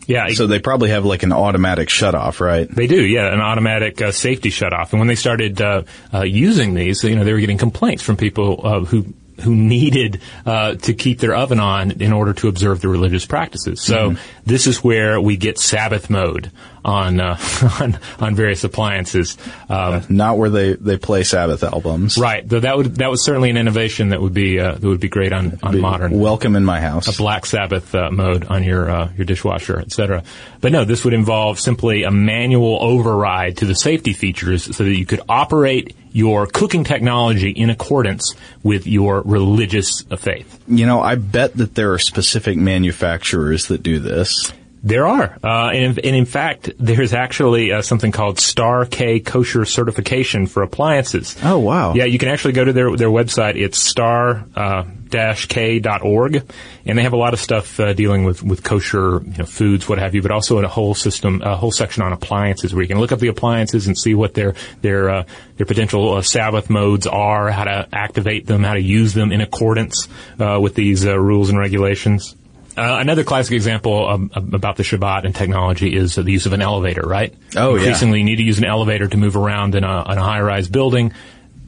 [0.05, 0.27] Yeah.
[0.29, 2.69] So they probably have like an automatic shut off, right?
[2.69, 4.91] They do, yeah, an automatic uh, safety shut off.
[4.91, 8.17] And when they started uh, uh, using these, you know, they were getting complaints from
[8.17, 12.81] people uh, who who needed uh, to keep their oven on in order to observe
[12.81, 13.81] the religious practices.
[13.81, 14.39] So mm-hmm.
[14.45, 16.51] this is where we get Sabbath mode
[16.85, 17.37] on uh,
[17.81, 19.37] on, on various appliances.
[19.69, 22.47] Um, Not where they, they play Sabbath albums, right?
[22.47, 25.09] Though that would that was certainly an innovation that would be uh, that would be
[25.09, 26.19] great on on modern.
[26.19, 27.13] Welcome in my house.
[27.13, 30.23] A Black Sabbath uh, mode on your uh, your dishwasher, etc.
[30.61, 34.95] But no, this would involve simply a manual override to the safety features so that
[34.95, 40.63] you could operate your cooking technology in accordance with your religious faith.
[40.67, 44.53] You know, I bet that there are specific manufacturers that do this.
[44.85, 49.63] There are, uh, and, and, in fact, there's actually uh, something called Star K Kosher
[49.63, 51.37] certification for appliances.
[51.41, 51.93] Oh wow!
[51.93, 53.55] Yeah, you can actually go to their their website.
[53.55, 56.43] It's star uh, k.org,
[56.85, 59.87] and they have a lot of stuff uh, dealing with with kosher you know, foods,
[59.87, 62.81] what have you, but also in a whole system, a whole section on appliances where
[62.81, 65.23] you can look up the appliances and see what their their uh,
[65.57, 69.41] their potential uh, Sabbath modes are, how to activate them, how to use them in
[69.41, 72.35] accordance with these rules and regulations.
[72.75, 76.61] Uh, another classic example um, about the Shabbat and technology is the use of an
[76.61, 77.33] elevator, right?
[77.55, 78.23] Oh, Increasingly, yeah.
[78.23, 81.13] you need to use an elevator to move around in a, in a high-rise building.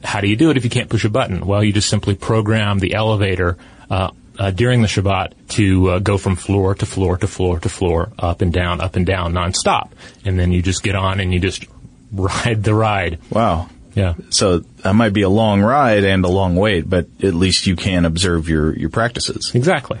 [0.04, 1.46] How do you do it if you can't push a button?
[1.46, 3.56] Well, you just simply program the elevator
[3.90, 7.68] uh, uh, during the Shabbat to uh, go from floor to floor to floor to
[7.68, 9.90] floor, up and down, up and down, nonstop.
[10.24, 11.66] And then you just get on and you just
[12.12, 13.18] ride the ride.
[13.30, 13.68] Wow.
[13.94, 14.14] Yeah.
[14.28, 17.76] So that might be a long ride and a long wait, but at least you
[17.76, 19.52] can observe your, your practices.
[19.54, 19.98] Exactly.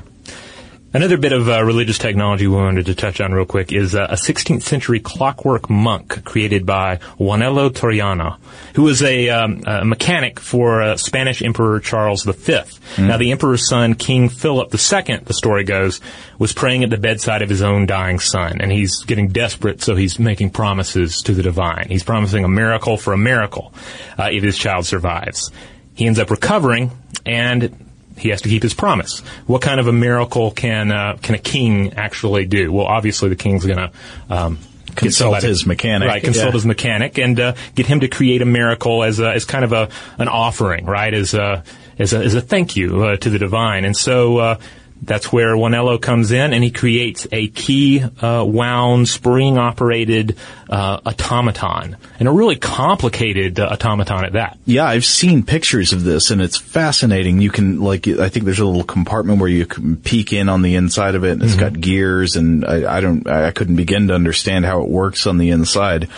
[0.96, 4.06] Another bit of uh, religious technology we wanted to touch on real quick is uh,
[4.08, 8.38] a 16th century clockwork monk created by Juanelo Turriano,
[8.76, 12.32] who was a, um, a mechanic for uh, Spanish Emperor Charles V.
[12.32, 13.08] Mm.
[13.08, 16.00] Now, the emperor's son, King Philip II, the story goes,
[16.38, 19.96] was praying at the bedside of his own dying son, and he's getting desperate, so
[19.96, 21.88] he's making promises to the divine.
[21.90, 23.74] He's promising a miracle for a miracle
[24.18, 25.50] uh, if his child survives.
[25.94, 26.90] He ends up recovering,
[27.26, 27.85] and
[28.16, 29.20] he has to keep his promise.
[29.46, 32.72] What kind of a miracle can uh, can a king actually do?
[32.72, 33.90] Well, obviously the king's going to
[34.30, 34.58] um,
[34.94, 36.22] consult his mechanic, right?
[36.22, 36.52] Consult yeah.
[36.52, 39.72] his mechanic and uh, get him to create a miracle as a, as kind of
[39.72, 39.88] a
[40.18, 41.12] an offering, right?
[41.12, 41.62] As a
[41.98, 43.84] as a, as a thank you uh, to the divine.
[43.84, 44.58] And so uh,
[45.02, 50.36] that's where Juanelo comes in, and he creates a key uh, wound, spring operated
[50.68, 54.58] uh, automaton, and a really complicated uh, automaton at that.
[54.64, 57.40] Yeah, I've seen pictures of this, and it's fascinating.
[57.40, 60.62] You can like, I think there's a little compartment where you can peek in on
[60.62, 61.60] the inside of it, and it's mm-hmm.
[61.60, 65.38] got gears, and I, I, don't, I couldn't begin to understand how it works on
[65.38, 66.08] the inside.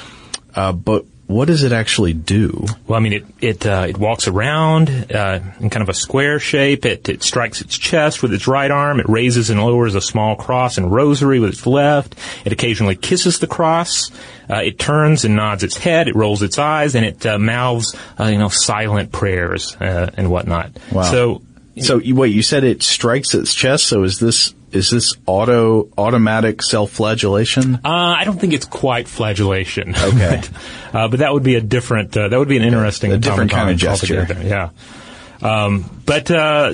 [0.55, 2.65] Uh, but what does it actually do?
[2.87, 6.41] Well, I mean, it it uh, it walks around uh, in kind of a square
[6.41, 6.87] shape.
[6.87, 8.99] It it strikes its chest with its right arm.
[8.99, 12.15] It raises and lowers a small cross and rosary with its left.
[12.47, 14.11] It occasionally kisses the cross.
[14.49, 16.09] Uh, it turns and nods its head.
[16.09, 20.31] It rolls its eyes, and it uh, mouths uh, you know silent prayers uh, and
[20.31, 20.79] whatnot.
[20.91, 21.03] Wow.
[21.03, 21.43] So.
[21.81, 23.87] So wait, you said it strikes its chest.
[23.87, 27.77] So is this is this auto automatic self flagellation?
[27.77, 29.95] Uh, I don't think it's quite flagellation.
[29.95, 30.51] Okay, but,
[30.95, 32.17] uh, but that would be a different.
[32.17, 34.27] Uh, that would be an interesting, a different kind of gesture.
[34.43, 34.71] Yeah.
[35.41, 36.73] Um, but uh,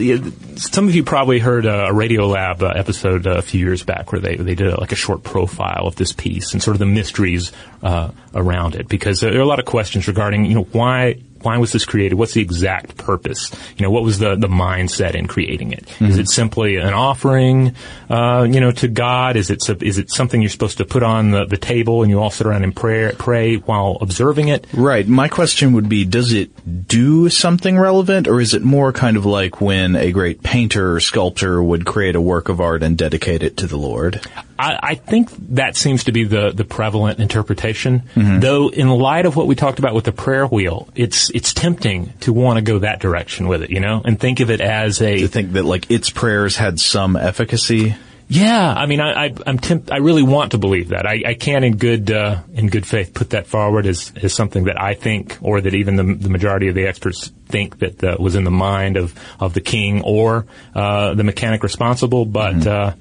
[0.57, 4.37] some of you probably heard a Radiolab uh, episode a few years back where they
[4.37, 7.53] they did a, like a short profile of this piece and sort of the mysteries
[7.83, 11.59] uh, around it because there are a lot of questions regarding you know why why
[11.59, 12.15] was this created?
[12.15, 13.51] What's the exact purpose?
[13.77, 15.87] You know, what was the, the mindset in creating it?
[15.87, 16.07] Mm-hmm.
[16.07, 17.75] Is it simply an offering,
[18.09, 19.37] uh, you know, to God?
[19.37, 22.21] Is it is it something you're supposed to put on the, the table and you
[22.21, 24.67] all sit around and pray pray while observing it?
[24.73, 25.07] Right.
[25.07, 29.27] My question would be, does it do something relevant, or is it more kind of
[29.27, 33.43] like when a great painter or sculptor would create a work of art and dedicate
[33.43, 34.21] it to the Lord?
[34.59, 38.03] I, I think that seems to be the the prevalent interpretation.
[38.15, 38.41] Mm-hmm.
[38.41, 42.13] Though, in light of what we talked about with the prayer wheel, it's it's tempting
[42.21, 45.03] to want to go that direction with it, you know, and think of it as
[45.03, 47.97] a to think that like its prayers had some efficacy.
[48.29, 51.07] Yeah, I mean, I, I am temp- I really want to believe that.
[51.07, 54.65] I, I can, in good uh, in good faith, put that forward as, as something
[54.65, 58.17] that I think, or that even the, the majority of the experts think that uh,
[58.21, 62.25] was in the mind of of the king or uh, the mechanic responsible.
[62.25, 62.69] But mm-hmm.
[62.69, 62.93] Uh,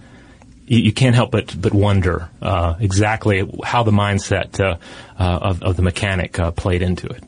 [0.65, 4.77] you, you, can't help but but wonder uh, exactly how the mindset uh,
[5.17, 7.23] of, of the mechanic played into it.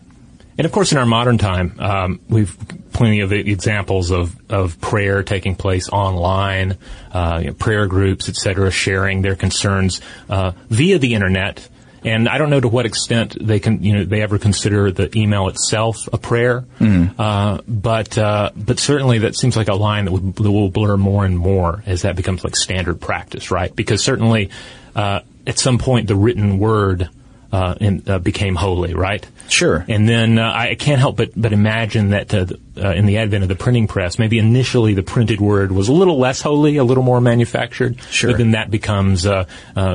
[0.58, 2.56] And of course, in our modern time, um, we've
[2.96, 6.78] plenty of examples of, of prayer taking place online,
[7.12, 10.00] uh, you know, prayer groups, etc., sharing their concerns
[10.30, 11.68] uh, via the internet.
[12.06, 15.12] And I don't know to what extent they can, you know, they ever consider the
[15.18, 16.62] email itself a prayer.
[16.80, 17.20] Mm-hmm.
[17.20, 20.98] Uh, but uh, but certainly that seems like a line that, would, that, will blur
[20.98, 23.76] more and more as that becomes like standard practice, right?
[23.76, 24.52] Because certainly
[24.96, 27.10] uh, at some point the written word
[27.56, 29.26] uh, in, uh, became holy, right?
[29.48, 29.86] Sure.
[29.88, 33.44] And then uh, I can't help but but imagine that uh, uh, in the advent
[33.44, 36.84] of the printing press, maybe initially the printed word was a little less holy, a
[36.84, 38.02] little more manufactured.
[38.12, 38.32] Sure.
[38.32, 39.46] But then that becomes, uh,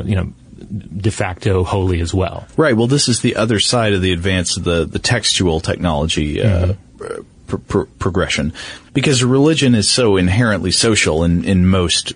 [0.07, 0.33] you know,
[0.97, 2.47] de facto holy as well.
[2.57, 2.75] Right.
[2.75, 6.37] Well, this is the other side of the advance of the the textual technology.
[6.37, 7.83] Mm-hmm.
[7.99, 8.53] progression,
[8.95, 12.15] because religion is so inherently social in, in most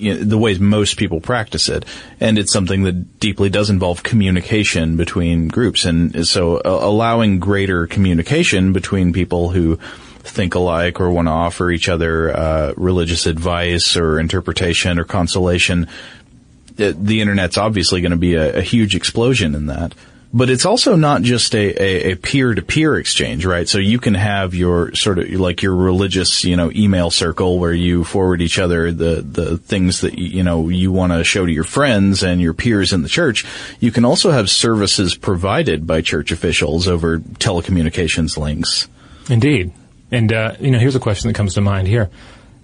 [0.00, 1.84] you know, the ways most people practice it,
[2.18, 7.86] and it's something that deeply does involve communication between groups, and so uh, allowing greater
[7.86, 9.78] communication between people who
[10.22, 15.88] think alike or want to offer each other uh, religious advice or interpretation or consolation.
[16.76, 19.94] The, the internet's obviously going to be a, a huge explosion in that.
[20.32, 23.68] But it's also not just a, a, peer-to-peer exchange, right?
[23.68, 27.72] So you can have your sort of like your religious, you know, email circle where
[27.72, 31.52] you forward each other the, the things that, you know, you want to show to
[31.52, 33.44] your friends and your peers in the church.
[33.80, 38.88] You can also have services provided by church officials over telecommunications links.
[39.28, 39.72] Indeed.
[40.12, 42.08] And, uh, you know, here's a question that comes to mind here.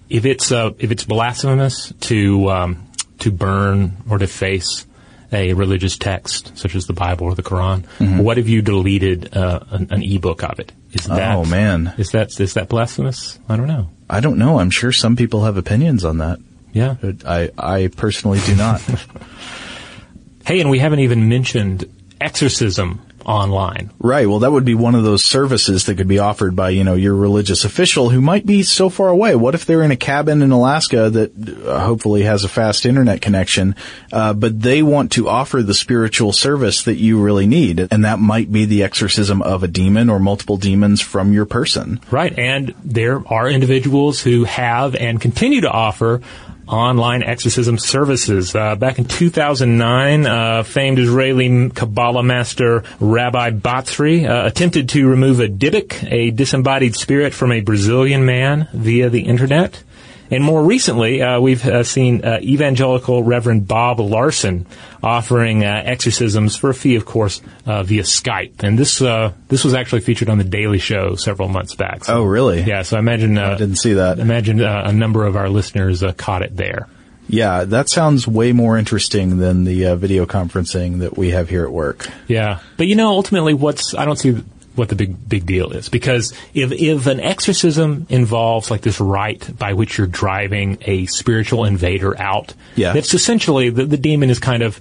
[0.09, 2.87] If it's, uh, if it's blasphemous to, um,
[3.19, 4.86] to burn or deface
[5.31, 8.19] a religious text, such as the Bible or the Quran, mm-hmm.
[8.19, 10.71] what if you deleted uh, an, an ebook of it?
[10.93, 13.37] Is that, oh man, is that is that blasphemous?
[13.49, 13.89] I don't know.
[14.09, 14.59] I don't know.
[14.59, 16.39] I'm sure some people have opinions on that.
[16.71, 18.81] Yeah, I I personally do not.
[20.45, 21.85] hey, and we haven't even mentioned
[22.21, 23.91] exorcism online.
[23.99, 24.27] Right.
[24.27, 26.95] Well, that would be one of those services that could be offered by, you know,
[26.95, 29.35] your religious official who might be so far away.
[29.35, 33.21] What if they're in a cabin in Alaska that uh, hopefully has a fast internet
[33.21, 33.75] connection,
[34.13, 38.19] uh, but they want to offer the spiritual service that you really need, and that
[38.19, 41.99] might be the exorcism of a demon or multiple demons from your person.
[42.09, 42.37] Right.
[42.37, 46.21] And there are individuals who have and continue to offer
[46.67, 48.55] online exorcism services.
[48.55, 55.39] Uh, back in 2009, uh, famed Israeli Kabbalah master Rabbi Batzri uh, attempted to remove
[55.39, 59.83] a dybbuk, a disembodied spirit, from a Brazilian man via the internet.
[60.29, 64.65] And more recently, uh, we've uh, seen uh, evangelical Reverend Bob Larson
[65.01, 68.63] offering uh, exorcisms for a fee, of course, uh, via Skype.
[68.63, 72.05] And this uh, this was actually featured on the Daily Show several months back.
[72.05, 72.61] So, oh, really?
[72.61, 72.81] Yeah.
[72.81, 74.19] So I imagine I didn't see that.
[74.19, 76.87] Imagine a number of our listeners caught it there.
[77.29, 81.71] Yeah, that sounds way more interesting than the video conferencing that we have here at
[81.71, 82.07] work.
[82.27, 84.41] Yeah, but you know, ultimately, what's I don't see
[84.77, 85.89] what the big big deal is.
[85.89, 91.65] Because if if an exorcism involves like this rite by which you're driving a spiritual
[91.65, 94.79] invader out, yeah, it's essentially the, the demon is kind of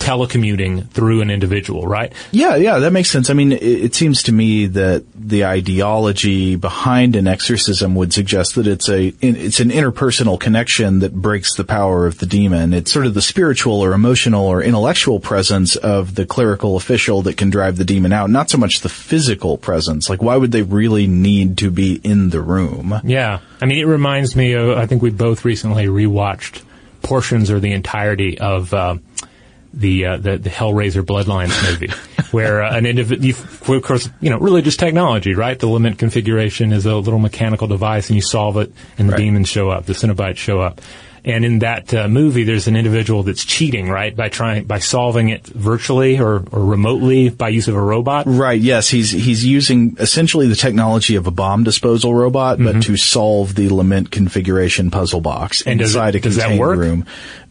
[0.00, 2.12] telecommuting through an individual, right?
[2.32, 3.30] Yeah, yeah, that makes sense.
[3.30, 8.54] I mean, it, it, seems to me that the ideology behind an exorcism would suggest
[8.54, 12.72] that it's a it's an interpersonal connection that breaks the power of the demon.
[12.72, 17.36] It's sort of the spiritual or emotional or intellectual presence of the clerical official that
[17.36, 20.08] can drive the demon out, not so much the physical presence.
[20.08, 23.00] Like, why would they really need to be in the room?
[23.04, 26.62] Yeah, I mean, it reminds me of I think we both recently rewatched
[27.02, 28.72] portions or the entirety of.
[28.72, 28.96] Uh,
[29.72, 31.92] the, uh, the the Hellraiser Bloodlines movie,
[32.30, 35.58] where uh, an individual, of course, you know, religious technology, right?
[35.58, 39.20] The lament configuration is a little mechanical device, and you solve it, and the right.
[39.20, 40.80] demons show up, the Cenobites show up.
[41.24, 45.28] And in that uh, movie, there's an individual that's cheating, right, by trying by solving
[45.28, 48.24] it virtually or, or remotely by use of a robot.
[48.26, 48.60] Right.
[48.60, 52.78] Yes, he's he's using essentially the technology of a bomb disposal robot, mm-hmm.
[52.78, 57.06] but to solve the lament configuration puzzle box and inside it, a contained room.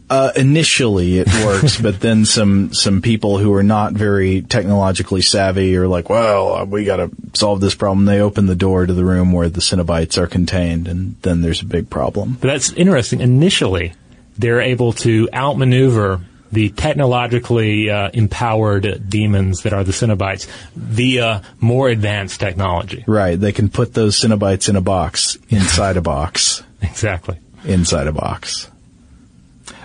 [0.10, 5.76] Uh, initially it works, but then some, some people who are not very technologically savvy
[5.78, 8.05] are like, well, uh, we gotta solve this problem.
[8.05, 11.62] They open the door to the room where the Cenobites are contained and then there's
[11.62, 12.38] a big problem.
[12.41, 13.22] But that's interesting.
[13.22, 13.93] Initially,
[14.38, 21.89] they're able to outmaneuver the technologically uh, empowered demons that are the Cenobites via more
[21.89, 23.03] advanced technology.
[23.07, 23.39] Right.
[23.39, 26.64] They can put those Cenobites in a box, inside a box.
[26.82, 27.38] Exactly.
[27.66, 28.70] Inside a box.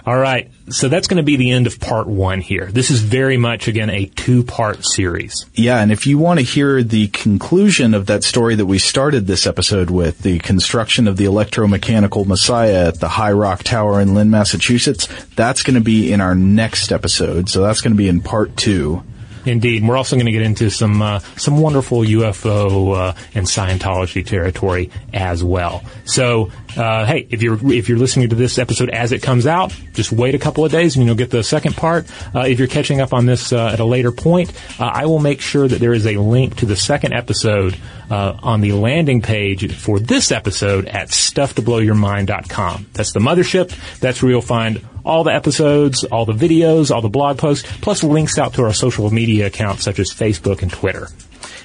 [0.07, 0.51] All right.
[0.69, 2.67] So that's going to be the end of part one here.
[2.67, 5.47] This is very much, again, a two part series.
[5.55, 5.81] Yeah.
[5.81, 9.47] And if you want to hear the conclusion of that story that we started this
[9.47, 14.31] episode with, the construction of the electromechanical messiah at the High Rock Tower in Lynn,
[14.31, 17.49] Massachusetts, that's going to be in our next episode.
[17.49, 19.03] So that's going to be in part two.
[19.47, 24.25] Indeed, we're also going to get into some uh, some wonderful UFO uh, and Scientology
[24.25, 25.85] territory as well.
[26.05, 29.75] So, uh, hey, if you're if you're listening to this episode as it comes out,
[29.93, 32.07] just wait a couple of days and you'll get the second part.
[32.35, 35.19] Uh, if you're catching up on this uh, at a later point, uh, I will
[35.19, 37.77] make sure that there is a link to the second episode
[38.11, 42.87] on the landing page for this episode at stufftoblowyourmind.com.
[42.93, 43.75] That's the mothership.
[43.99, 48.05] That's where you'll find all the episodes, all the videos, all the blog posts, plus
[48.05, 51.09] links out to our social media accounts such as Facebook and Twitter.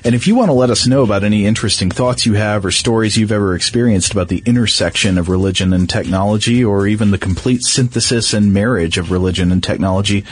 [0.04, 2.72] And if you want to let us know about any interesting thoughts you have or
[2.72, 7.64] stories you've ever experienced about the intersection of religion and technology or even the complete
[7.64, 10.24] synthesis and marriage of religion and technology,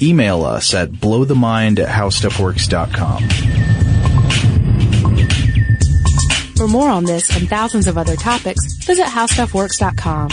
[0.00, 3.28] email us at blowthemind at howstuffworks.com.
[6.56, 10.30] For more on this and thousands of other topics, visit howstuffworks.com.